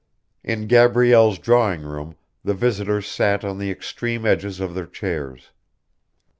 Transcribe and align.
In 0.43 0.65
Gabrielle's 0.65 1.37
drawing 1.37 1.83
room 1.83 2.15
the 2.43 2.55
visitors 2.55 3.05
sat 3.05 3.45
on 3.45 3.59
the 3.59 3.69
extreme 3.69 4.25
edges 4.25 4.59
of 4.59 4.73
their 4.73 4.87
chairs. 4.87 5.51